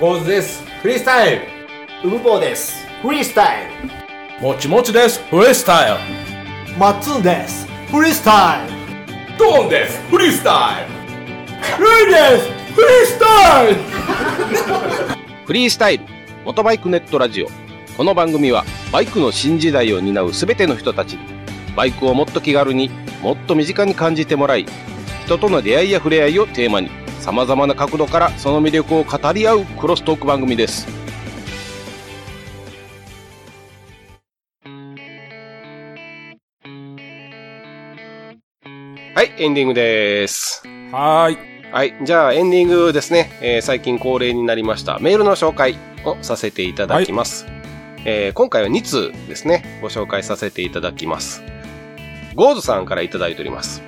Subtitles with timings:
[0.00, 0.64] ゴーズです。
[0.80, 1.42] フリースタイル。
[2.04, 2.86] ウブボーです。
[3.02, 3.66] フリースタイ
[4.40, 5.22] もちもちです。
[5.24, 6.72] フリースタイル。
[6.72, 6.78] ル。
[6.78, 7.66] マッツンです。
[7.92, 9.36] フリースタイル。
[9.36, 10.00] ドーンです。
[10.08, 10.86] フリースタイ
[11.78, 11.84] ル。
[11.84, 12.48] ルイです。
[12.72, 13.74] フリースタイル。
[15.44, 16.04] フリースタイル
[16.46, 17.48] 元バイクネットラジオ
[17.98, 21.26] この番組はバイクの新時代を担う全ての人たちに
[21.76, 22.88] バイクをもっと気軽に
[23.20, 24.66] もっと身近に感じてもらい
[25.26, 30.86] 人との出会いや触れ合いをテーマにさまざまな角度からその魅力を語り合うクロストーク番組です
[39.14, 41.50] はいエンディングですはーい。
[41.72, 41.94] はい。
[42.04, 43.30] じゃあ、エンディングですね。
[43.40, 47.46] えー最近恒例になりましたメールの紹介をさせていただきます。
[48.04, 49.78] えー今回は2通ですね。
[49.80, 51.44] ご紹介させていただきます。
[52.34, 53.82] ゴーズさんからいただいております。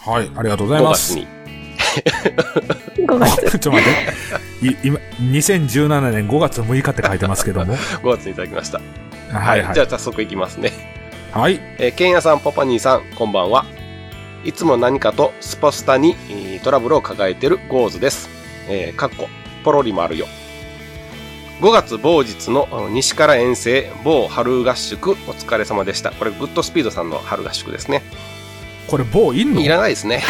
[0.00, 1.14] はい、ありがとうござい5ます。
[1.14, 1.37] 月に。
[2.96, 3.36] 5月。
[3.58, 4.66] ちょっと待って。
[4.66, 7.76] い今、2017年5月6日って書いてますけども。
[8.02, 8.80] 5月にいただきました。
[9.32, 9.84] はいはいじゃ。
[9.84, 10.72] あ、早速いきますね。
[11.32, 11.60] はい。
[11.78, 13.66] えー、ケンヤさん、パパニーさん、こんばんは。
[14.44, 18.28] いつも何かとスポスタにえートラブルを抱えてるゴーズです。
[18.68, 19.28] えー、かっこ、
[19.64, 20.26] ポロリもあるよ。
[21.60, 26.12] 5月某日のあの西から遠征某春合宿お疲れ様でした。
[26.12, 28.02] これグッドスピードさんの春合宿ですね。
[28.88, 29.60] これ、棒いんの？
[29.60, 30.22] いらないですね。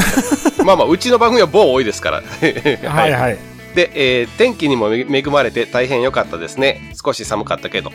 [0.64, 2.22] まあまあ、うちの番組は某多いですから。
[2.90, 3.38] はいはい。
[3.74, 6.92] で、えー天気にも恵恵まれて大変良かったですね。
[7.02, 7.92] 少し寒かったけど。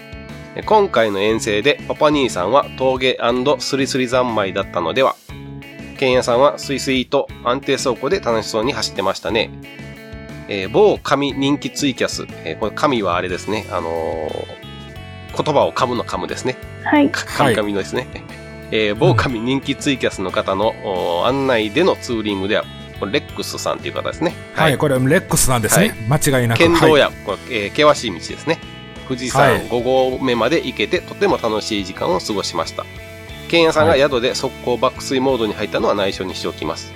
[0.56, 3.20] え今回の遠征でパパ兄さんは峠
[3.60, 5.16] スリスリ三昧だったのでは
[6.00, 9.50] ケンヤさんはスイスイと安定走行で楽しそうに走ってましたね。
[10.48, 12.26] えー某神人気ツイキャス。
[12.46, 13.66] えーこれ神はあれですね。
[13.72, 16.56] あのー言葉を噛むの噛むですね。
[16.86, 17.10] はい。
[17.12, 18.08] 神々のですね。
[18.72, 22.64] えー某神人気ツイキャスの方のお案内でのツーリングでは、
[23.00, 24.34] これレックスさんという方ですね。
[24.54, 25.96] はい、これ、レックスなんですね。
[26.10, 26.60] 間違いなく。
[26.64, 28.60] はい県道や、これえー険しい道ですね。
[29.08, 32.86] 富士山はい5合目まで行けて、とても楽しい時間を過ごしました。
[33.50, 36.92] ケンヤさんが宿で速攻爆睡モードに入ったのは内緒にしておきます。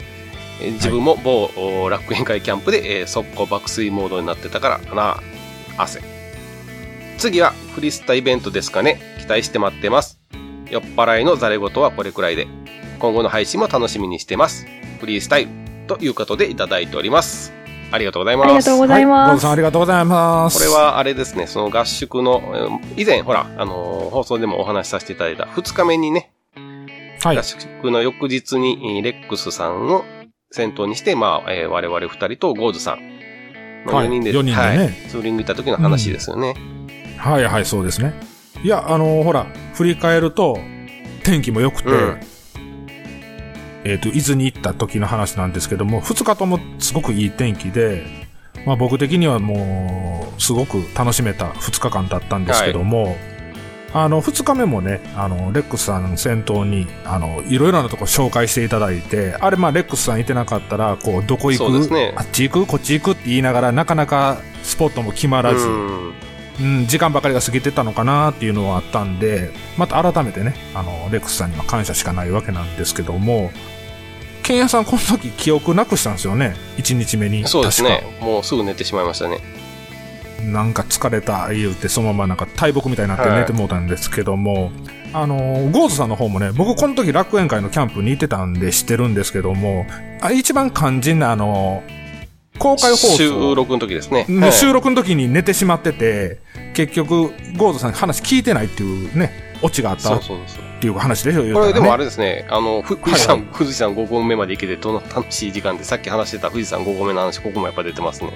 [0.62, 1.52] えー自分も某
[1.84, 5.22] お楽園会キャンプで、えー速攻爆睡モードになってたからな、
[5.78, 6.02] 汗。
[7.18, 9.00] 次はフリスタイベントですかね。
[9.20, 10.19] 期待して待ってます。
[10.70, 12.48] 酔っ払いのザレ言はこれくらいで。
[13.00, 14.68] 今後の配信も楽しみにしてます。
[15.00, 15.52] フリースタイル
[15.88, 17.54] ということでいただいております。
[17.92, 18.48] ありがとうございます。
[18.48, 19.36] ありがとうございます。
[19.38, 20.58] ズさんありがとうございます。
[20.60, 26.32] これ、はあれですね、その合宿の、えー以前、ほら、あのー放送でもお話しさせていただいた2日目にね、
[27.24, 27.44] はい合。
[27.44, 30.04] 宿の翌日に、えーレックスさんを
[30.52, 36.54] 先頭にして、まあ、えー我々2人とゴーズさんのはい4人で、四人でねはいツーリング行った時の話ですよね。
[37.18, 38.14] はいはい、そうですね。
[38.64, 40.60] いや、あのほら、振り返ると、
[41.24, 42.20] 天気も良くて、うん。
[43.86, 48.04] えっ、と、伊豆に行った時の話なんですけども、二日ともすごくいい天気で、
[48.66, 53.16] まあ僕的にはもう、すごく楽しめた二日間だったんですけども、
[53.94, 62.14] あの、二日目もね、あの、レックスさん先頭に、あの、いろいろなとこ紹介していただいて、あれ、まあ、レックスさんいてなかったら、こう、どこ行く、ね。
[62.16, 62.68] あっち行く？
[62.68, 63.12] こっち行く？
[63.14, 66.14] って言いながら、なかなかスポットも決まらず、うん
[66.62, 73.52] うん、時間ばかりが過ぎてたのかなっていうのはあったんで、また改めてね、あの、レックスさんには感謝しかないわけなんですけども、
[74.44, 77.48] ケンヤさんこの時記憶なくしたんですよね？1日目に。
[77.48, 78.04] そうですね。
[78.20, 79.40] もうすぐ寝てしまいましたね。
[80.44, 84.72] なんか疲れた言うて、そのままなんか大木みたいになって寝てもうたんですけども、
[85.14, 89.86] あの、ゴーズさんの方もね、僕この時楽園会のキャンプに行ってたんで知ってるんですけども、
[90.22, 91.84] あ一番肝心なあの、
[92.60, 93.16] 公開放送。
[93.16, 94.26] 収録の時ですね。
[94.30, 96.40] ではい収録の時に寝てしまってて、
[96.74, 99.32] 結局、ゴーズさんに話聞いてないっていうね、
[99.62, 100.64] オチがあったっそうそうそう。
[100.82, 108.32] ていう話でしょ、ねこれでもあれですね、あの、ふ富士山、はい富士山5合目まで行けてどの楽しい時間で、さっき話してた富士山5合目の話、ここもやっぱ出てますね。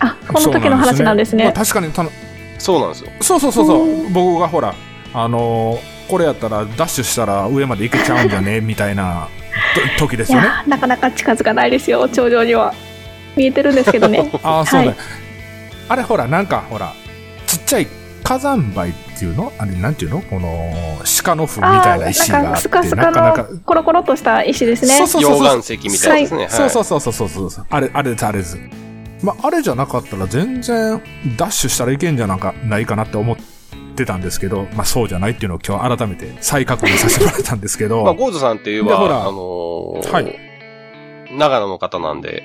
[0.00, 1.52] あ、この時の話なんですまあね。
[1.52, 2.10] 確かにたの、
[2.58, 3.10] そうなんですよ。
[3.20, 4.74] そうそうそうそう、僕がほら、
[5.14, 8.60] あのーこれやったらダッシュしたら上まで行けちゃうんじゃね？
[8.60, 9.26] みたいな
[9.98, 10.46] と時ですよね。
[10.68, 12.72] なかなか近づかないですよ、頂上には。
[13.36, 14.30] 見えてるんですけどね。
[14.42, 14.96] ああ、そうだ、はい
[15.88, 16.92] あれほら、なんかほら、
[17.46, 17.86] ちっちゃい
[18.24, 19.52] 火山灰っていうの？
[19.56, 20.20] あれなんていうの？
[20.20, 20.72] この、
[21.22, 24.96] 鹿の糞みたいな石なんかがあって、スカスカなかなかのコロコロっとした石ですね。
[24.98, 26.40] そうそうそうそう溶岩石みたいなですね。
[26.40, 26.50] はい。
[26.50, 27.66] そうそうそうそうそうそうそう。
[27.70, 28.58] あれ、あれです、あれです。
[29.22, 31.00] まあ、あれじゃなかったら全然
[31.36, 33.36] ダッシュしたらいけんじゃなんかないかなって思っ
[33.94, 40.40] てたんですけど、まあそうじゃないっていうのを今日改めて再確認させてもらったんですけど、 まあ、ゴーズさんって言えば、でほらあのーはい
[41.32, 42.42] 長野の方なんで、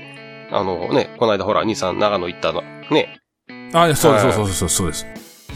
[0.52, 2.62] あのね、この間ほら、兄さん長野行ったの、
[2.92, 3.20] ね、
[3.74, 5.06] あ、そうです、そうです、そうです、そうです。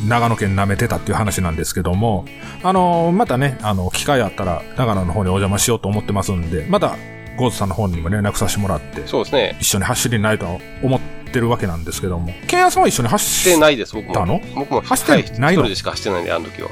[0.07, 2.25] 長野県舐めてたっていう話なんですけども、
[2.63, 6.95] あのーまたね、あの、機会あったら長野の方にお邪魔しようと思ってますんで、また、
[7.37, 9.57] ゴーズさんの方にも連絡させてもらって、そうですね。
[9.59, 10.99] 一緒に走りないと思っ
[11.31, 14.41] てるわけなんですけども、ケンヤさんは一緒に走してないです、僕も。
[14.55, 15.61] 僕も、走ってはいないの？
[15.63, 16.69] 一人でしか走ってないんで、あの時は。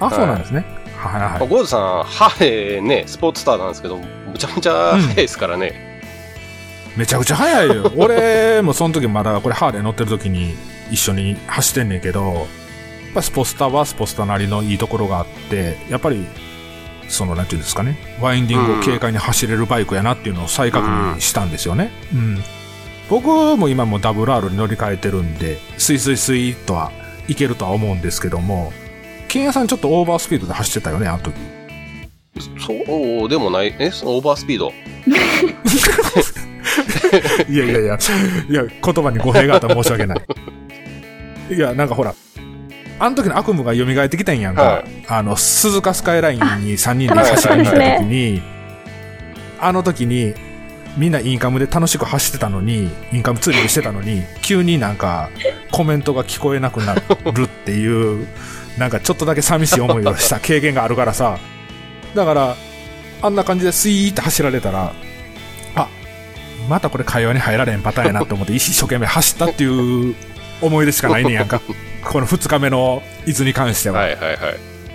[0.00, 0.64] あ、そうなんですね。
[0.96, 5.87] はいはいまあゴールドさん、ハーレーね、スポーツスターなんですけど、むちゃむちゃ速いですからね。
[6.98, 7.92] めちゃくちゃ速いよ。
[7.96, 10.56] 俺もその時まだこれハーレー乗ってる時に
[10.90, 12.46] 一緒に走ってんねんけど、やっ
[13.14, 16.26] ぱスポスタはスポスタなりのいいところがあって、やっぱり、
[17.08, 21.92] その、なんていうんですかね、ワインディングを軽快に走れるバイクやなっていうのを再確認したんですよね。
[22.12, 22.42] うん。
[23.08, 26.90] 僕も今もう WR に乗り換えてるんで、スイスイスイとは
[27.28, 28.72] いけるとは思うんですけども、
[29.28, 31.34] ケンヤさんちょっとオーバースピードで走ってたよね、あの時。
[32.58, 34.72] そうでもない、え、そのオーバースピード？
[37.48, 37.98] いやいやいや、
[38.48, 40.18] いや、言葉に語弊があったら申し訳ない。
[41.50, 42.14] いや、なんかほら、
[43.00, 44.62] あの時の悪夢が蘇ってきたんやんか。
[44.62, 48.42] はいあの、鈴鹿スカイラインに3人で走りに行った時に、
[49.58, 50.34] あの時に、
[50.98, 55.30] みんなインカムで楽しく走ってたのに、インカムツーリングしてたのに、急になんか
[55.70, 57.00] コメントが聞こえなくなる
[57.44, 58.26] っていう、
[58.76, 61.38] なんかちょっとだけ寂しい思いをした経験があるからさ。
[62.14, 62.56] だから、
[63.22, 64.92] あんな感じでスイーって走られたら、あ、
[66.68, 70.14] またこれ会話に入られんパターンやなって思って 一生懸命走ったっていう
[70.60, 71.60] 思い出しかないねんやんか。
[72.04, 74.00] この2日目の伊豆に関しては。
[74.00, 74.36] はいはいはい。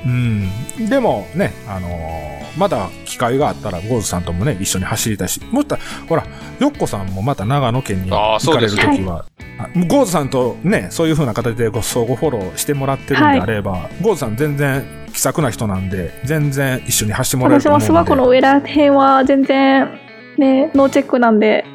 [0.06, 0.50] うん。
[0.90, 5.78] でもね、あのーまだ機会があったら、ゴーズさんともね、一緒に走りたいし、もっと、
[6.08, 6.24] ほら、
[6.60, 9.25] ヨッコさんもまた長野県に行かれるそうですときは、
[9.58, 14.84] あゴーズさんとね、そういう風な形でご相互フォローしてもらってるんであれば、ゴーズさん全然
[15.14, 18.00] 気さくな人なんで、全然一緒に走ってもらえる私もと思うんで。
[18.02, 19.90] 諏訪湖の上ら辺は全然
[20.38, 21.66] ね、ノーチェックなんで、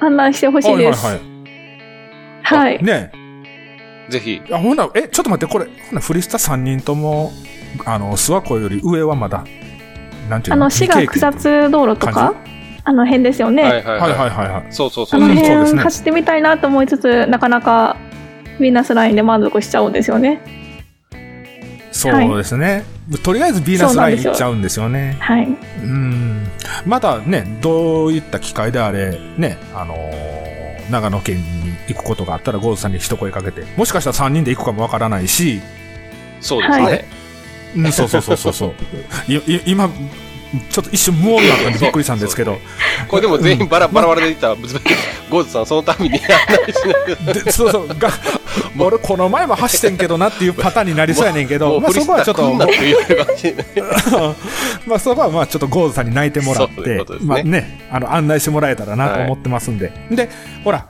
[0.00, 1.04] 案内してほしいです。
[1.04, 1.20] ははいい。
[2.42, 2.84] はいはい。
[2.84, 3.12] ね
[4.08, 4.42] ぜひ。
[4.50, 7.32] あ、ほんなら、え、ちょっと待って、これ、ほんならフリスタ3人とも、
[7.84, 9.44] あの、諏訪湖より上はまだ、
[10.28, 10.64] なんていうの？
[10.64, 12.12] あの、滋賀草津道路とか？
[12.12, 12.34] 感、
[12.84, 13.62] あの辺ですよね。
[13.62, 14.00] はいはいはい。
[14.00, 14.66] はいはいはいはい。
[14.70, 15.22] そうそうそう。
[15.22, 17.96] あの辺ね走ってみたいなと思いつつ、なかなか
[18.58, 20.40] ヴィーナスラインで満足しちゃうんですよね。
[22.10, 22.84] そうですね。
[23.22, 25.16] とりあえずビーナスライン行っちゃうんですよね。
[25.20, 25.46] はい。
[25.46, 26.48] うん。
[26.86, 30.42] まだね、どういった機会であれ、ね、あのー
[30.90, 31.42] 長野県に
[31.88, 35.60] 行くことがあったら、ゴーズさんに一声かけて、もしかしたら3人で行くかもわからないし、
[36.40, 37.04] そうですはね。
[37.74, 38.72] うん、そうそうそうそうそう。
[39.32, 39.88] いい今、
[40.70, 42.58] ちょっと一瞬無音になったんでびっくりしたんですけど、
[43.08, 44.56] これでも全員バラバラバラでいったら、
[45.30, 46.28] ゴーズさんそのために案内
[46.72, 46.92] しな
[47.32, 48.10] いしでそうそう、が、
[48.78, 52.52] 俺この前も走ってんけどなっていうパターンになりそうやねんけど、まあそこはちょっと、
[54.86, 59.90] まあそこはまあちょっとゴーズさんに泣いてもらって、まあね、あの案内してもらえたらなと思ってますんで。
[60.10, 60.28] で、
[60.64, 60.86] ほら、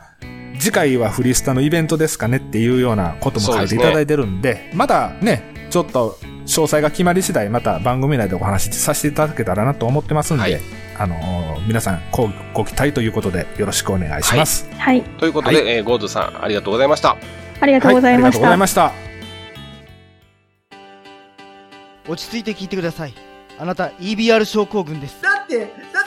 [0.58, 10.60] 次回はフリスタのイベントですかねっていうようなことも書いていただいてるんで、まだね、ちょっと詳細が決まり次第、また番組内でお話しさせていただけたらなと思ってますんで、はい
[10.98, 14.68] あのー皆さんごご期待ということでよろしくお願いします。
[14.72, 15.02] はい。
[15.02, 17.16] ということで、えーゴーズさん、ありがとうございました。
[17.60, 18.32] ありがとうございました。
[18.32, 18.92] はありがとうございました。
[22.08, 23.14] 落ち着いて聞いてください。
[23.58, 25.22] あなた EBR 症候群です。
[25.22, 25.58] だって、
[25.91, 25.91] だ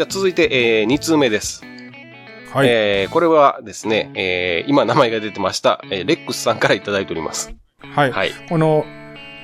[0.00, 1.62] じゃあ続いて、え2通目です。
[2.54, 2.68] はい。
[2.70, 7.54] えーこれはですね、えー今名前が出てました、えーレックスさんからいただいております。
[7.82, 8.10] はい。
[8.10, 8.30] はい。
[8.48, 8.86] この、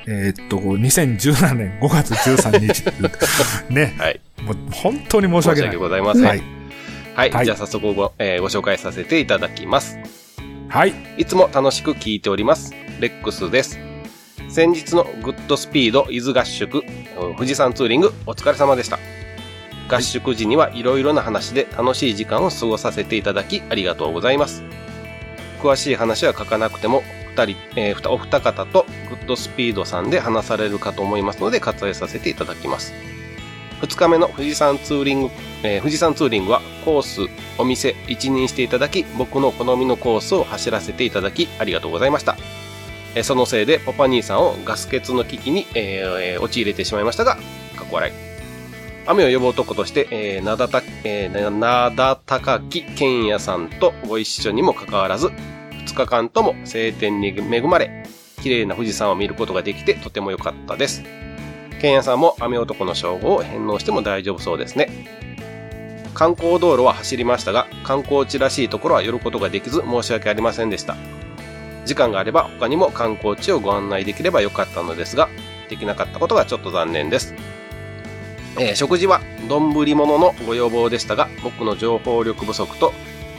[0.06, 2.84] えーっと、2017年5月13日。
[3.70, 3.94] ね。
[3.98, 4.20] はい。
[4.40, 5.76] もう本当に申し申し訳訳ない。
[5.76, 6.22] ございません。
[6.22, 6.38] ははい。
[6.38, 7.30] い。
[7.32, 9.98] はいじゃあ早速ご,、えーご紹介させていただきます。
[10.70, 10.94] はい。
[11.18, 12.72] いつも楽しく聞いております。
[12.98, 13.78] レックスです。
[14.48, 16.78] 先日のグッドスピード伊豆合宿、
[17.20, 18.98] うん富士山ツーリングお疲れ様でした。
[19.88, 24.64] 合宿時にはいろいろな話で楽しい時間を過ごさせていただきありがとうございます。
[25.60, 32.94] 詳しい話は書かなくても、二人、えーお二方とグッドスピードさんで話されるかと思いますので割愛させていただきます。
[33.80, 35.30] 二日目の富士山ツーリング、
[35.62, 42.36] えー富士山ツーリングはコース、お店、一任していただき、僕の好みのコースを走らせていただき、ありがとうございました。
[43.14, 47.36] えーそのせいで、パパ兄さんをガス欠の危機に、えーえー陥れてしまいましたが、
[47.76, 48.25] かっこ笑い。
[49.08, 58.04] 雨を呼ぶ男として、えー、なだた、えーなだたかき剣也さんとご一緒にもかかわらず、2日間とも晴天に恵まれ、
[58.42, 61.04] 綺麗な富士山を見ることができてとても良かったです。
[61.80, 64.88] ケンヤさんも雨男の称号を返納しても大丈夫そうですね。
[66.14, 70.96] 観光道路は走りましたが、観光地らしいところは寄ることができず申し訳ありませんでした。
[71.84, 75.28] 時間があれば他にも観光地をご案内できればよかったのですが、
[75.68, 77.34] できなかったことがちょっと残念です。
[78.58, 82.92] えー食事は丼物のご要望でしたが、僕の情報力不足と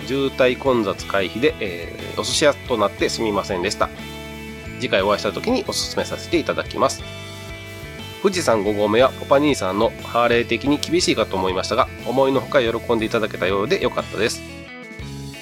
[0.05, 3.89] 渋滞混雑回避で、えーお寿司屋となってすみませんでした。
[4.79, 7.03] 次回お会いした時にお勧めさせていただきます。
[8.23, 14.41] 富士山5合目はポパ兄さんのハーレー的に厳しいかと思いましたが、思いのほか喜んでいただけたようでよかったです。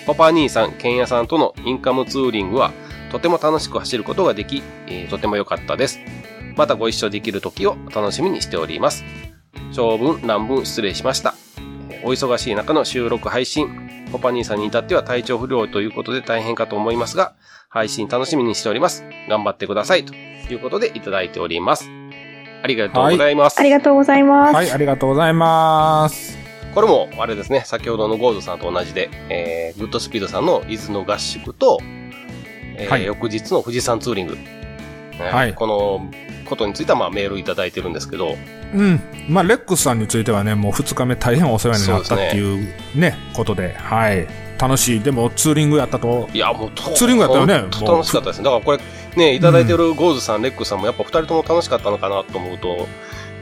[0.06, 2.74] ポパ兄さん、ケンヤさんとのインカムツーリングは
[3.12, 6.00] とても楽しく走ることができ、えーとても良かったです。
[6.56, 9.04] またご一緒できる時を楽しみにしております。
[9.76, 11.36] 長文、乱文失礼しました。
[11.90, 17.34] えーお忙しい中の収録配信、ポパ兄さんに至っては体調不良ということで大変かと思いますが、
[17.68, 19.04] 配信楽しみにしております。
[19.28, 20.06] 頑張ってください。
[20.06, 21.90] ということでいただいております。
[22.64, 23.60] ありがとうございます。
[23.60, 24.56] ありがとうございます。
[24.56, 26.38] はい、ありがとうございます。
[26.74, 31.80] これも、あれですね、先ほどのゴーズさんと同じで、えー、グッドスピードさんの伊豆の合宿と、
[32.78, 34.42] えーはい翌日の富士山ツーリング、ね
[35.32, 36.12] はいこの
[36.46, 38.36] ことについてはまあメールいただいてるんですけど、
[38.76, 39.02] うん。
[39.30, 44.28] まあ、レックスさんについてはね、もう2日目大変お世話になったっていうね、ことで、はい。
[44.60, 45.00] 楽しい。
[45.02, 48.46] でも、ツーリングやったと、いや、もうと、ツーリングやったよね楽しかったですね。
[48.46, 48.80] だからこれ、
[49.16, 52.88] ね、いただいてるゴーズさん、レックスさんもやっぱ二人とも楽しかったのかなと思うと、4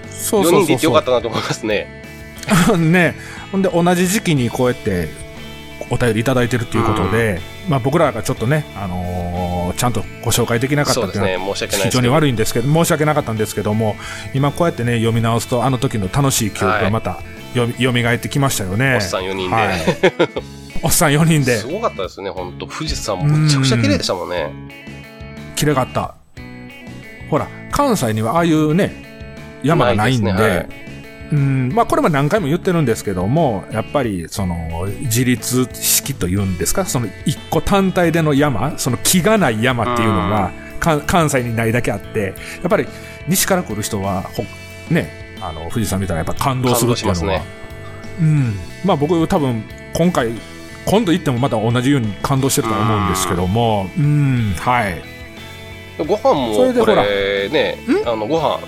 [0.09, 1.87] そうそうそうそ人で行ってよかったなと思いますね。
[2.71, 2.77] う。
[2.77, 3.15] ね。
[3.51, 5.09] ほんで、同じ時期にこうやって、
[5.89, 12.07] お便りいただいてるっていうことで、まあ僕らがちょっとね、あのーちゃんとご紹介できなかったっていうのは非常に。
[12.07, 13.95] 悪いんですけど、申し訳なかったんですけども、
[14.33, 17.19] 今こうやってね、読み直すと、あの時の楽しい記憶がまた
[17.55, 18.95] よみ、蘇ってきましたよね。
[18.95, 19.55] おっさん4人で。
[19.55, 19.79] はい
[20.83, 21.57] おっさん4人で。
[21.57, 24.51] すごかったですね、本当富士山もむちゃくちゃ綺麗でしたもんね。
[25.55, 26.15] 綺麗かった。
[27.29, 30.92] ほら、関西にはああいうね、山がないんで、ないですね
[31.31, 42.87] うん、まあこれも何回も言ってるんですけども、やっぱりその自立式というんですか、その一個単体での山、その木がない山っていうのが、か関西にないだけあって、やっぱり
[43.27, 44.43] 西から来る人は、ほ
[44.93, 45.09] ね、
[45.41, 47.43] あの、富士山見たらやっぱ感動するっていうのは、ね
[48.21, 48.53] うん。
[48.85, 49.63] まあ僕多分
[49.93, 50.31] 今回、
[50.85, 55.01] 今度行ってもまた同じように感動してると思うんですけども、うん、はい。
[55.97, 58.59] ご飯も、こそれでほられね、あの、ご飯、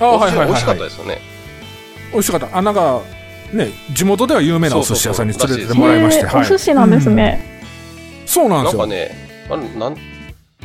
[0.00, 0.46] あはいはいはい、はい。
[0.48, 1.37] 美味しかったですよね。
[2.12, 2.56] 美味しかった。
[2.56, 3.00] あ、なんか、
[3.52, 7.40] ね、地元では有名なお寿司屋さんに連れてってもらいまして、ねお寿司なんですね。
[7.52, 7.58] うん
[8.28, 8.80] そうなんですよ。
[8.80, 9.10] なんかね、
[9.50, 9.96] あれ、なん、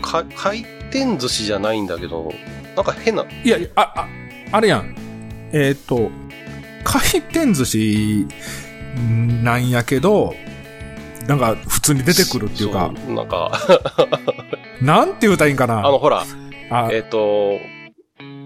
[0.01, 2.29] か回転寿司じゃないんだけど、
[2.75, 4.07] なんか変な、いやあ、あ、
[4.51, 4.93] あれやん。
[5.53, 6.11] えーっと、
[6.83, 8.27] 回転寿司
[9.41, 10.35] なんやけど、
[11.25, 13.57] なんか普通に出てくるっていうか、なんか、
[14.81, 15.79] なんて言うたらいいんかな。
[15.79, 16.25] あの、ほら、
[16.69, 17.59] あえっ、と、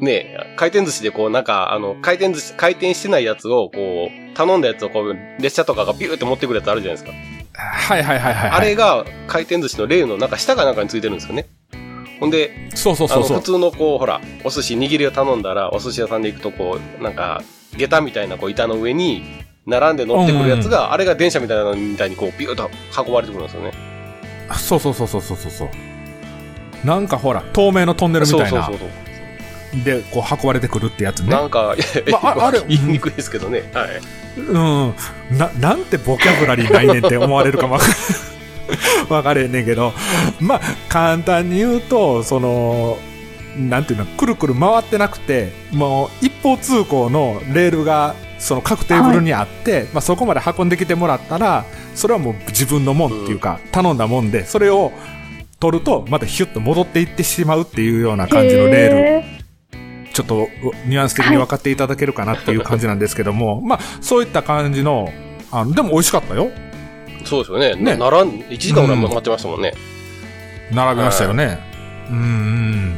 [0.02, 7.38] ね回転寿司でこう、なんか、あの、回転寿司、回転してないやつを、こう、頼んだやつをこう、列車とかがビューって持ってくるやつあるじゃないですか。
[7.60, 8.52] はいはいはいはい。
[8.52, 11.48] あれが、回転寿司のレーンのなんか下かなんかについてるんですよね。
[12.20, 13.38] ほんで、そうそうそうそう。
[13.38, 17.42] 普通のこう、ほら、お寿司握りを頼んだら、お寿司屋さんで行くとこう、なんか、
[17.76, 19.24] 下駄みたいなこう板の上に、
[19.66, 23.72] 並んで乗ってくるやつが、あれが電車みたいなのみたいにこう、ビューッと運ばれてくるんですよね。
[24.56, 25.70] そうそうそうそうそうそうそう。
[26.88, 28.90] なんかほら、透明のトンネルみたいなそうそうそう。
[28.90, 29.07] そう。
[29.74, 31.30] で、こう運ばれてくるってやつね。
[31.30, 31.76] なんか、
[32.12, 33.70] まあ ああれ言いにくいですけどね。
[33.74, 33.88] はい。
[34.38, 34.58] う
[35.34, 35.38] ん。
[35.38, 37.78] な、なんてボキャブラリーないねんって思われるかも
[39.10, 39.94] わか れへんねんけど、
[40.40, 42.98] まあ、簡単に言うと、その、
[43.58, 54.92] なんていうの、くるくる回ってなくて、もう一方通行のレールが、その各テーブルにあって、まあそこまで運んできてもらったら、それはもう自分のもんっていうか、頼んだもんで、それを
[55.60, 59.37] 取ると、またヒュッと戻っていってしまうっていうような感じのレール。
[60.18, 60.50] へちょっと
[60.86, 65.12] ニュアンス的に分かっていただけるかなっていう感じなんですけども、 まあ、そういった感じの、
[65.52, 66.50] あの、でも美味しかったよ。
[67.24, 67.76] そうですよね。
[67.76, 69.74] ねな並ん、1時間ぐらい待ってましたもんね。
[70.72, 71.60] 並びましたよね。
[72.10, 72.98] うん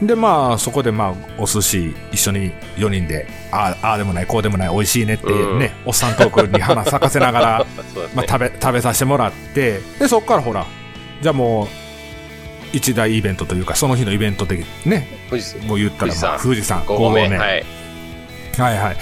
[0.00, 0.06] うん。
[0.06, 7.66] で、まあ、そこでまあ、お寿司一緒に4人で、ああ、でもない、こうでもない、美味しいねってうんね、おっさんトークに花咲かせながら、 ね。
[8.14, 10.66] まあ、食べ、食べさせてもらって、で、そこからほら、
[11.22, 11.85] じゃあもう、
[12.76, 17.22] 一大イベントというか、その日のイベントでね、富士山もう言ったら、まあ、富士山5合目。
[17.22, 17.64] 5合目はい。
[18.58, 18.96] はいはい。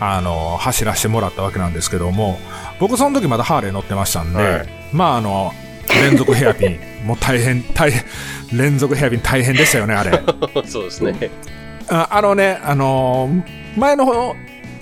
[0.00, 2.38] あの、走らせてもらったわけなんですけども、
[2.80, 5.52] 僕その時まだハーレー乗ってましたんで、はいまああの、
[5.88, 8.04] 連続ヘアピン、 もう大変、大変、
[8.52, 10.22] 連続ヘアピン大変でしたよね、あれ。
[10.64, 11.30] そうですね。
[11.88, 13.28] ああのね、あの
[13.76, 14.36] 前の方、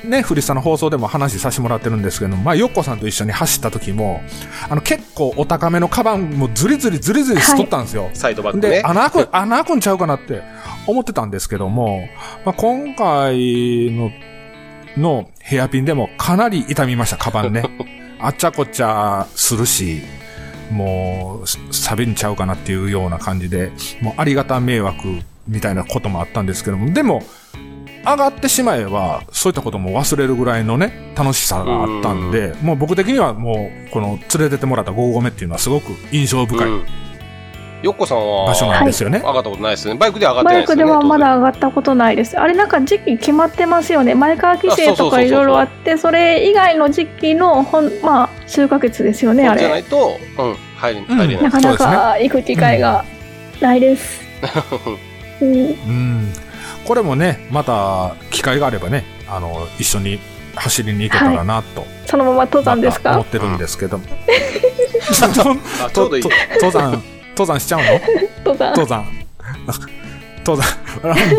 [0.07, 4.21] ね、フリスタの放送でも話させてもらってるんですけど、まあ、ヨッコさんと一緒に走った時も、
[4.69, 8.11] あの、結構お高めのカバンもずりずりずりずりしとったんですよ。
[8.15, 8.83] サイドバックで、ね。
[8.87, 10.43] 穴開く、穴開くんちゃうかなって
[10.87, 12.09] 思ってたんですけども、
[12.45, 14.11] まあ、今回の、
[14.97, 17.65] のヘアピンでもかなり痛みました、カバンね。
[18.19, 20.03] あっちゃこっちゃするし、
[20.71, 27.23] もう、錆びんちゃうかなっていうような感じで、もうありがた迷惑みたいなこともあったんですけども、でも、
[28.07, 36.85] 上がってしまえば、そういったことも忘れるぐらいのね、楽しさがあったんで、もう僕的にはもう、この連れてってもらった5合目っていうのはすごく印象深いうん
[37.83, 39.19] よっこさんは場所なんですよね。
[39.19, 40.01] 上がったことないですよね。
[40.01, 40.93] バイクでは上がってなバイクいですよね。
[40.93, 42.39] ではまだ上がったことないです。
[42.39, 44.15] あれなんか時期決まってますよね。
[44.15, 49.89] 前川規制とかいろいろあって、それ以外の時期のほん、まあ、数ヶ月ですよね、あそうじゃないれ。
[49.89, 51.43] と、うん、入り、入れない。
[51.45, 53.05] なかなか行く機会が
[53.61, 54.23] ないです。
[55.41, 56.33] うんうん。
[56.87, 60.19] これもね、また、機会があればね、あの、一緒に
[60.55, 63.13] 走りに行けたらなと、そのまま登山ですか？
[63.13, 64.01] 思ってるんですけど。
[65.23, 67.03] あ ちょうどいいとと登山、
[67.37, 67.87] 登山しちゃうの？
[68.45, 68.71] 登山。
[68.71, 69.05] 登山。
[70.47, 70.77] 登山。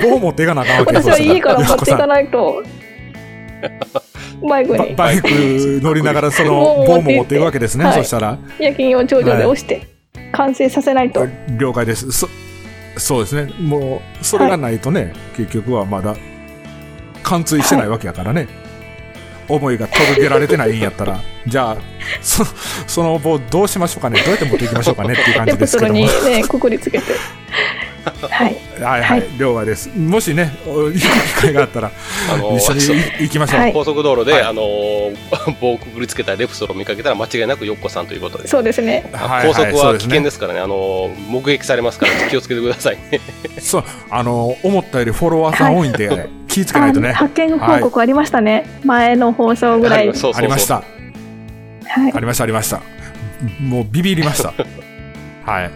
[0.04, 2.08] 棒持っていかなあかんわけ私は家から持っていかい。
[2.08, 2.62] ないと、
[4.48, 5.27] バイクバにバイク
[5.82, 8.38] 乗りながらその 棒も持っていくわけですね、はいそしたら。
[8.60, 9.88] 夜勤を頂上で押して、
[10.34, 11.25] 完成させないと。
[11.58, 12.12] 了解です。
[12.12, 12.27] そ、
[13.00, 13.54] そうですね。
[13.60, 16.16] もう、それがないとね、結局はまだ、
[17.24, 18.48] 貫通してないわけやからね。
[19.50, 21.77] 思いが届けられてないんやったら、 じゃあ、
[22.22, 22.44] そ、
[22.86, 26.00] その棒どうしましょうかねどうやって持っていきましょうかねっていう感レじですけども。
[26.25, 27.06] ね、くくりつけて。
[28.12, 28.56] はい。
[28.82, 29.90] はいははいい、了解です。
[29.98, 31.92] もしね、お行く機会があったら、
[32.34, 33.60] あの一緒に行きましょう。
[33.60, 35.18] はい高速道路で、はいあのー
[35.62, 38.48] 棒をくくりつけたレプソルを見かけたら間違いなくよっこさんということで。
[38.48, 39.10] そうですね。
[39.14, 43.20] はい高速は危険ですからね、あのー目撃されますから気をつけてくださいね。
[43.60, 47.10] そう、あの、思ったよりフォロワーさん多いんで、気ぃつけないとね。
[47.10, 48.66] あ発見報告ありましたね。
[48.84, 50.76] 前の放送ぐらいありました。
[50.76, 50.82] は
[52.10, 52.20] いあ。
[52.20, 52.82] りました、ありました。
[53.60, 54.54] もうビビりました。
[55.46, 55.70] は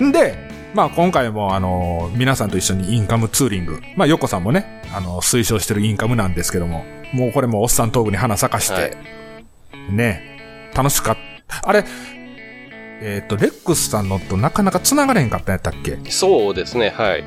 [0.00, 0.04] い。
[0.04, 3.80] んで、まあ今回もあの、皆さんと一緒にインカムツーリング。
[3.96, 11.68] まあヨコさんもね、あの、推奨してるインカムなんですけども、もうこれもおっさんトークに花咲かして、はいね、楽しかった。
[11.68, 11.84] あれ、
[13.02, 15.98] えっ、と、レックスさんのとなかなか繋がれへんかったんやったっけ？
[16.10, 17.24] そうですね、はい。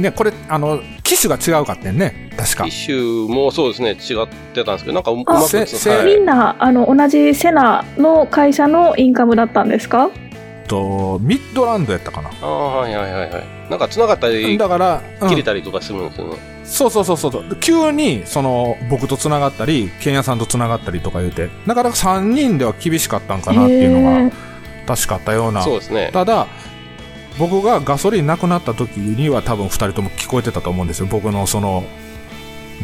[0.00, 2.64] ね、これ、あの、機種が違うかってんね、確か。
[2.64, 2.96] 機種
[3.28, 10.08] もそうですね、違ってたんですけど、なんかうまくはいみんな、あの、同じセナの会社のインカムだったんですか？
[10.62, 12.30] と、ミッドランドやったかな。
[12.40, 13.44] ああ、はいはいはいはい。
[13.70, 16.36] なんか繋がったり、だから、うん切れたりとかするんですよね。
[16.64, 17.56] そうそうそうそう。
[17.60, 24.32] 急に、その、僕と繋がったり、ケンヤさんと繋がったりとか言うて、だから3人では厳しかったんかなっていうのへがー、
[24.86, 25.62] 確かあったような。
[25.62, 26.10] そうですね。
[26.12, 26.46] ただ、
[27.38, 31.06] 僕がガソリンなくなった時には多分2人とも聞こえてたと思うんですよ。
[31.10, 31.84] 僕のその、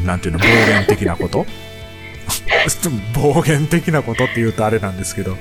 [0.05, 1.47] なんていうの、暴言的なこと。
[3.15, 5.37] 暴言的なことって言うとあれなんですけど、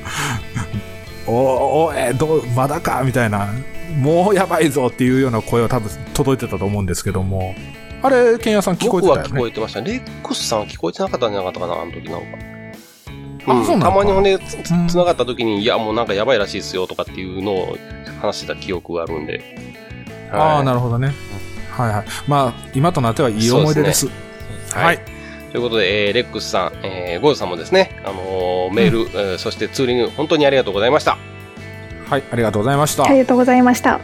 [1.27, 3.03] おおえどうまだか？
[3.03, 3.49] みたいな、
[3.97, 7.53] もうやばいぞっていうような声は多分届いてたと思うんですけども、
[8.01, 9.47] あれ、ケンヤさん聞こえてたよね僕は聞こ。
[9.47, 9.81] えてました。
[9.81, 12.27] レックスさんは聞こえてなかったんじゃなかったかな、あの時なんか。
[13.47, 17.77] うんたまにほんで、つつうん繋がった時に、いや、もうなんかやばいらしいですよとかっていうのを
[18.21, 19.41] 話してた記憶があるんで。
[20.31, 21.13] ああ、なるるほどね。
[21.71, 22.05] はいはい。
[22.27, 24.07] まあ、今となってはいい思い出です。
[24.07, 24.13] は
[24.73, 24.99] はいい。
[25.51, 31.17] ということで、えーレックスさん、えーゴーズさんもですね、あのーメール、えーそしてツーリング、本当にありがとうございました。
[32.09, 33.03] はい、ありがとうございました。
[33.05, 33.99] ありがとうございました。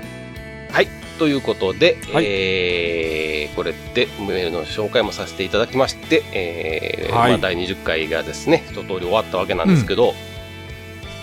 [0.72, 0.88] はい。
[1.20, 10.14] ということで、はいえーこれでメールの紹介もさせていただきまして、えーはいまあ、第20回がですね、一通り終わったわけなんですけど、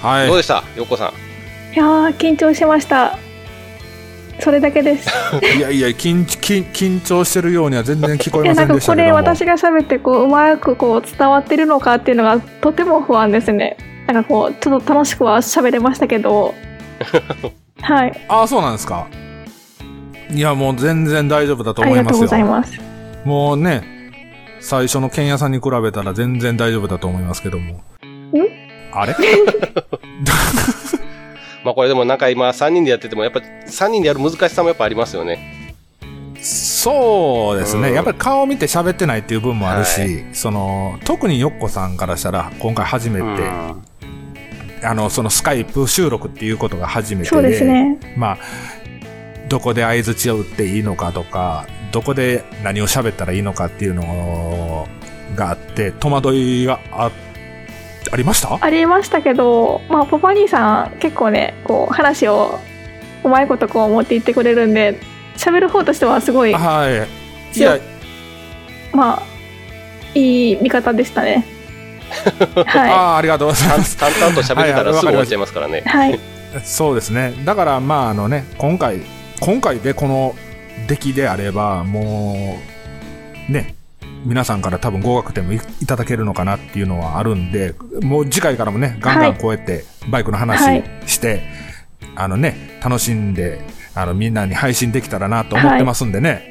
[0.00, 0.26] はい。
[0.28, 0.62] どうでした？
[0.76, 1.74] よっこさん。
[1.74, 3.18] いやー、緊張しました。
[4.40, 5.08] それだけです。
[5.56, 9.14] いやいや、緊緊緊張してるようには全然聞こいや、えませなんんかこれでしたけども。
[9.14, 13.76] 私が喋ってこう、うまくこう伝わってるのかっていうのがとても不安ですね。
[14.06, 16.54] なんかこう、ちょっと楽しくは喋れましたけど。
[17.82, 18.20] はい。
[18.28, 19.06] ああ、そうなんですか。
[20.32, 22.04] いや、もう全然大丈夫だと思いますよ。
[22.04, 22.80] ありがとうございます。
[23.24, 23.82] もうね、
[24.60, 27.80] 最初の剣屋さんに比べたら全然大丈夫だと思いますけども。
[28.92, 29.14] あれ？
[31.64, 35.60] まあこれでもなんか今3人でやってても、やっぱ3人でやる難しさもやっぱありますよね。
[36.42, 43.82] そうですね、うんやっぱり顔見て喋ってないっていう部分もあるし、はその、特によっこさんからしたら、今回初めて、うん
[44.82, 47.98] あの、そのスカイプ収録っていうことが初めてで、そうですね。
[48.16, 48.38] まあ、
[49.48, 54.88] どこで相槌を打っていいのかとか、どこで何を喋ったらいいのかっていうの
[55.34, 57.10] があって、戸惑いがあ、
[58.12, 58.58] ありました？
[58.60, 62.58] ありましたけど、まあ、パパ兄さん結構ね、こう、話を
[63.24, 64.98] うまいことこう持っていってくれるんで、
[65.36, 67.04] 喋る方としてはすごい、はい。
[67.52, 67.80] い強や、
[68.92, 69.22] まあ、
[70.14, 71.44] いい見方でしたね。
[72.54, 73.96] はああ、ありがとうございます。
[73.96, 75.88] 淡々と喋ってたらすぐ終わっちゃいますからねい。。
[75.88, 76.18] はい。
[76.64, 77.32] そうですね。
[77.44, 79.00] だから、まあ、あのね、今回、
[79.40, 80.34] 今回でこの
[80.88, 82.58] 出来であれば、も
[83.48, 83.76] う、ね、
[84.24, 91.42] 皆さんから多分合格点もいいただけるのかなっていうのはあるんで、もう次回からもね、ガンガンこうやってバイクの話はいして、
[92.16, 96.50] あのね、楽しんで、あの、みんなに配信できたらなと思ってますんでね。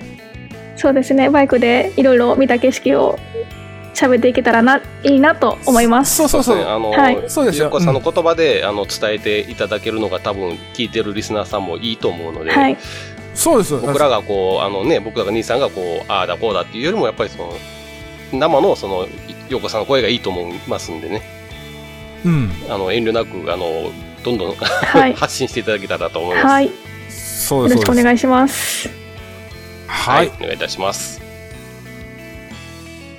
[0.75, 1.29] そうですね。
[1.29, 3.19] バイクでいろいろ見た景色を
[3.93, 6.15] 喋っていけたらな、いいなと思います。
[6.15, 6.57] そうそうそう。
[6.57, 12.77] ねあの、はいそうですよゆうこさんの言葉で、あの、伝えていただけるのが多分聞いてるリスナーさんもいいと思うので、はい。
[13.39, 13.73] そうです。
[13.77, 17.53] 僕らがこう、あのね、僕らが兄さんがこう、ああだこうだっていうよりも、やっぱりその、
[18.33, 19.07] 生のその、
[19.49, 21.21] ようこさんの声がいいと思いますんでね、
[22.25, 22.51] うん。
[22.69, 23.91] あの、遠慮なく、あの、
[24.25, 26.47] どんどん、はい 発信していただけたらと思います。
[26.47, 26.65] はい。
[26.65, 26.71] よ
[27.09, 27.75] そうです。
[27.75, 28.89] ろしくお願いします。
[29.87, 30.31] はい。
[30.37, 31.21] お願いいたします。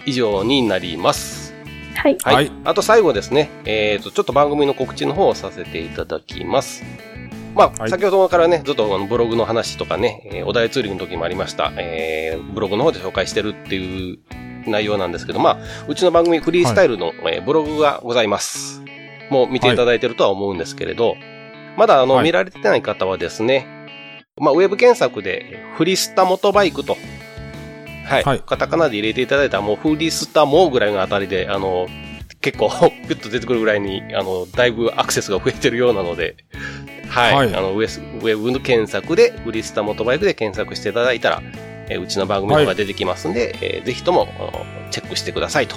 [0.05, 1.55] 以上になります。
[1.95, 2.19] はい。
[2.23, 2.35] はい。
[2.35, 6.85] はいあと最後ですね、えっ、と、ちょっと番組の告知の方をさせていただきます。
[7.55, 14.19] まあ、はい先ほどからね、ずっとあのブログの話とかね、えーお題ツーリングの時もありました、えーブログの方で紹介してるっていう
[14.67, 15.59] 内容なんですけど、まあ、
[15.89, 18.83] うちの番組フリースタイルの、えーブログがございます。
[19.31, 21.15] もう見ていただいてるとは思うんですけれど、
[21.77, 23.67] まだあの、はい見られてない方はですね、
[24.37, 26.97] まあ、ウェブ検索で、フリスタモトバイクと、
[28.05, 28.23] はい。
[28.25, 31.87] はいカタカナで入れていただいたら、もうフリスタモぐらいのあたりで、あの、
[32.41, 32.71] 結構、
[33.07, 36.37] ピュッと出てくるぐらいに、あの、だいぶアクセスが増えてるようなので、
[37.11, 37.35] はい。
[37.35, 41.43] はいあのウェス、ウェブの検索で、フリスタモトバイクで検索していただいたら、
[41.89, 44.29] えーうちの番組が出てきますんで、えーぜひとも、
[44.91, 45.77] チェックしてくださいと。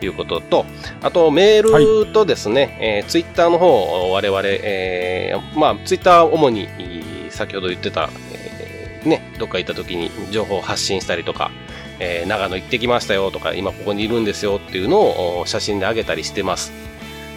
[0.00, 0.64] いうことと、
[1.02, 11.50] あとメールとですね、えツイッターの方、我々、えーまあ、ツイッター主に、い先ほど言ってた、えーね、どっか行った時に情報を発信したりとか、
[11.98, 16.72] えー長野行ってきましたよとか、今ここにいるんですよっていうのをお写真で上げたりしてます。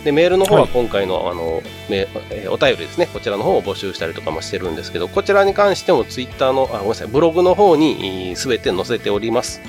[0.03, 9.61] で、メールの方ははい今回の、あの、めえーお便りですね、こちらの方を募集したりとかもしてるんですけど、こちらに関してもツイッターの、あ、ごめんなさい、ブログの方にすべて載せております。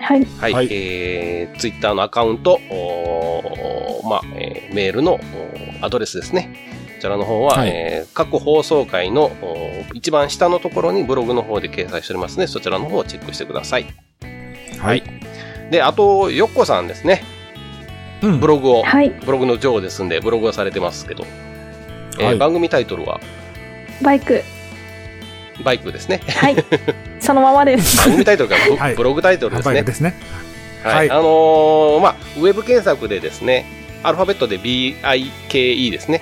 [0.00, 0.24] はい。
[0.38, 6.50] はい、はいえー、ツイッターのアカウント、おーまあ、えーメールのおーアドレスですね。
[6.96, 9.30] こちらの方は、はいえー各放送回の
[9.94, 13.86] 一番下のところにブログの方で掲載しておりますので、そちらの方をチェックしてください。
[14.78, 15.02] はい。
[15.70, 17.22] で、あと、よっこさんですね。
[18.22, 19.10] うんブログを、はい。
[19.10, 21.24] ブログの女王ですんで、ブログをされてますけど、
[22.18, 23.20] えーはい番組タイトルは、
[24.02, 24.42] バイク。
[25.64, 26.20] バイクですね。
[26.26, 26.56] はい。
[27.20, 27.96] そのままです。
[28.06, 29.90] 番組タイトルがブ,、はいブログタイトルですねバイク。
[29.90, 30.14] ですね。
[30.82, 30.94] はい。
[30.96, 33.66] はいあのーまあ、ウェブ検索でですね、
[34.02, 36.20] アルファベットで BIKE ですね。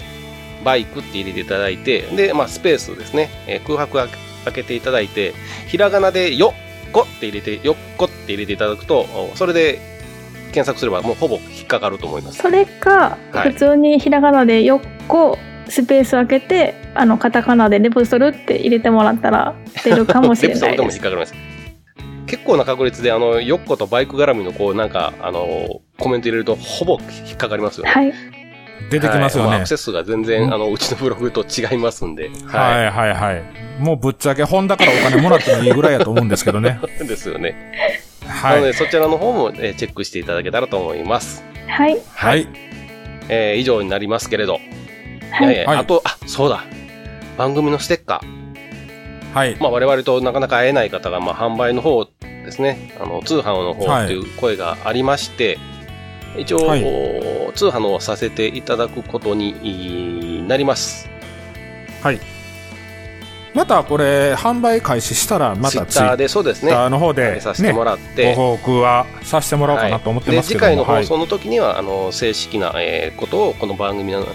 [0.64, 3.30] バイクって入れていただいて、で、まあ、スペースですね。
[3.46, 5.34] えー空白開け開けていただいて、
[5.66, 6.54] ひらがなでよ
[6.86, 9.80] っこって入れて、よっこって入れていただくと、おそれで
[10.56, 12.38] 検索すればもうほぼ引っかかると思います。
[12.38, 15.36] それか、はい普通にひらがなでよっこ、
[15.68, 20.96] スペース開けて、あの、カタカナでレプソルって入れてもらったら出るかもしれレプソルでもないです。
[20.96, 21.34] 引っかかります。
[22.26, 27.90] 結構な確率で、あの、よっことバイク絡みの、こう、なんか、あの、コメント入れると、ほぼ引っかかりますよね。
[27.90, 28.12] はい。
[28.90, 29.68] 出てきますよねはいアク。
[29.68, 32.30] セス数が全然、うんあの、うちのブログと違いますんで。
[32.46, 33.42] はいはいはい。
[33.78, 36.80] もうぶっちゃけホンダからお金もらってもいいぐらいやと思うんですけどね。
[37.02, 37.04] い。
[37.06, 37.54] ですよね。
[38.28, 38.54] はい。
[38.56, 41.44] なので、そちらの方も、えーチェックしていただけたらと思います。
[41.68, 41.98] はい。
[42.14, 42.48] はい。
[43.28, 44.58] えー以上になりますけれど。
[45.32, 46.64] はいあと、あ、そうだ。
[47.36, 49.34] 番組のステッカー。
[49.34, 49.56] はい。
[49.60, 52.94] まあ、我々となかなか会えない方が、まあ、販売の方ですね。
[52.98, 55.58] あの、通販の方っていう声がありまして、
[56.38, 61.08] 一応、はいお通販をさせていただくことになります。
[62.02, 62.20] はい。
[63.56, 66.72] またこれ、販売開始したら、またツイッッターで、そうですね。
[66.72, 70.66] ターの方上でげさせてね、もらって、ご報告はさせてもらおうかなと思ってますけども。
[70.66, 74.26] で次回の放はい送の時には、あの正式な、えーことをこの番組のの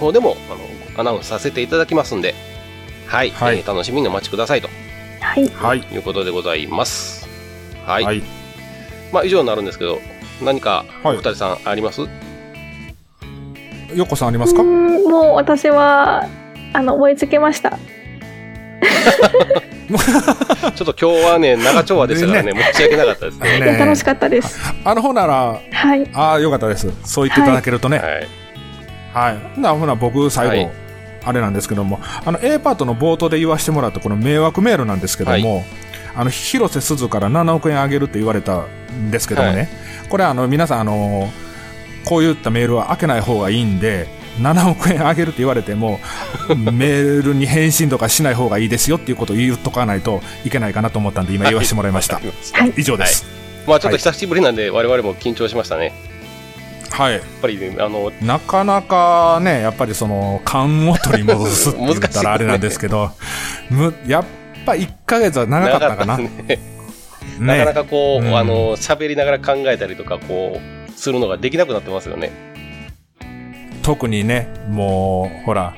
[0.00, 0.54] 方でもあ
[0.96, 2.34] のアナウンスさせていただきますんで、
[3.06, 4.70] はい、はいえー楽しみにお待ちくださいと
[5.20, 5.46] はい。
[5.48, 5.80] はい。
[5.80, 7.28] いうことでございます。
[7.84, 8.04] はい。
[8.04, 8.22] はい。
[9.12, 9.98] まあ以上になるんですけど、
[10.42, 12.08] 何かおはい二人さんあります、よ
[14.04, 16.26] っこさんありまうすかもう私は、
[16.72, 17.78] あの、思いつきました。
[20.74, 23.60] ちょっと今日はね、長丁場でしたからね、申し訳なかったですね。
[23.60, 24.60] ね楽しかったです。
[24.84, 26.08] あのほんなら、はい。
[26.12, 26.88] ああ、よかったです。
[27.04, 27.98] そう言っていただけるとね。
[27.98, 28.28] はい。
[29.14, 29.36] はい。
[29.54, 30.70] ほな、ほな、僕、最後、はい
[31.26, 35.64] あれなんですけども、あの、A パートの冒頭で言わせてもらったこの迷惑メールなんですけども、
[36.14, 39.68] あの、広瀬すずから7億円あげるって言われたんですけどもね、
[40.04, 41.28] はこれ、あの、皆さん、あの、
[42.04, 44.06] こういったメールは開けない方がいいんで、
[44.40, 46.00] 7億円あげるって言われても、
[46.48, 52.16] メールに返信とかしない方がいいですよっていうことを言っとかないといけないかなと思ったんで、今言わせてもらいました。
[52.16, 52.72] はい。
[52.76, 53.24] 以上です。
[53.66, 55.92] まあちょっと久しぶりなんで、我々も緊張しましたね。
[56.90, 57.14] はい。
[57.14, 63.10] やっぱりね、あの、なかなかね、やっぱりその、勘を取り戻すって言ったら あれなんですけど、
[63.70, 64.24] む、やっ
[64.64, 66.16] ぱ1ヶ月は長かったかな。
[66.16, 66.42] 長か。
[66.46, 66.58] ね
[67.40, 72.55] なかなかこう、うんあの、喋りながら考えたりとか、こう、するのができなくなってますよね。
[73.86, 75.72] 特にね、もう、ほら、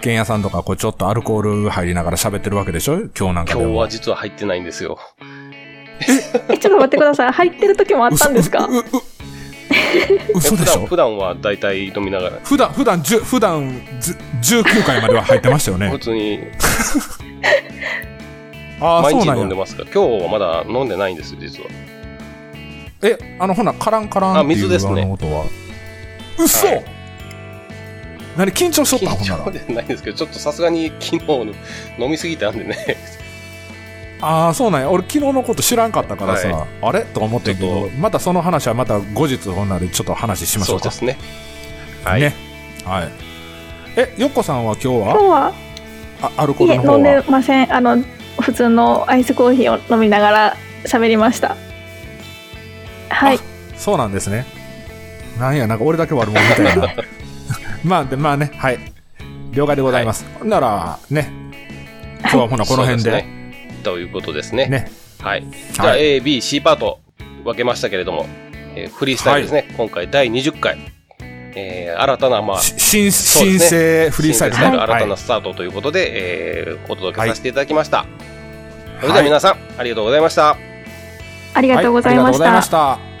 [0.00, 3.02] 剣屋さんとか、こう、ちょっとアルコール入りながら喋ってるわけでしょ？
[3.16, 3.62] 今日なんかでも。
[3.66, 4.98] 今日は実は入ってないんですよ。
[6.50, 7.32] え、ちょっと待ってください。
[7.32, 8.68] 入ってる時もあったんですか？
[10.34, 10.86] 嘘でしょ？
[10.86, 15.98] 普段は大体飲みながら、普段、普段、じゅ普段、ず19回までは入ってましたよ普ね。
[16.00, 16.40] 通に
[18.80, 19.40] ああ、毎日そうなんや。
[19.42, 19.84] 飲んでますか？
[19.84, 21.68] ら、今日はまだ飲んでないんですよ、実は。
[23.02, 25.44] え、あの、ほな、カランカランっていうあ水ですね音は。
[26.36, 26.84] 嘘、はい
[28.36, 29.06] 何緊張しとった？
[29.14, 29.52] んほんな緊張ら。
[29.52, 31.32] ではないんですけど、ちょっとさすがに昨日
[31.98, 32.96] 飲みすぎたんでね、
[34.20, 34.90] ああ、そうなんや。
[34.90, 37.02] 俺昨日のこと知らんかったからさ、はあれ？
[37.04, 40.90] と思ってんけちょど、またその話はまた後日ほんならちょっと話しましょか。
[40.90, 41.18] そううですね。
[42.04, 42.20] はい。
[42.20, 42.34] ね。
[42.84, 43.08] はい。
[43.96, 45.28] え、よっこさんは今日今日は？
[45.28, 45.52] は、
[46.22, 47.74] あアルコールの方飲んではません。
[47.74, 48.02] あの、
[48.40, 51.56] 普通のアイスコーヒーを飲みながら喋りました。
[53.10, 53.38] はい。
[53.76, 54.46] そうなんですね。
[55.38, 56.94] なんや、なんか俺だけ悪者みたいな。
[57.84, 58.78] まあ、で、まあね、はい。
[59.52, 60.24] 了解でございます。
[60.42, 61.30] なら、ね。
[62.20, 63.10] 今日はほな、この辺で。
[63.10, 63.42] そうすね
[63.82, 64.66] ということですね。
[64.66, 64.90] ね。
[65.20, 65.44] はい。
[65.72, 67.00] じゃあ、はい A、B、C パート
[67.44, 68.26] 分けましたけれども、
[68.74, 69.74] えーフリースタイルですね。
[69.76, 70.78] 今回第20回。
[71.54, 74.76] えー新たな、まあ、し新、そうですね新生フリースタイル新生ね。
[74.78, 78.06] は新たないスタートということで、えーお届けさせていただきました。
[79.00, 80.56] それでは皆さん、ありがとうございました。
[81.54, 83.06] ありがとうございましたはありがとうございまし。
[83.06, 83.11] た。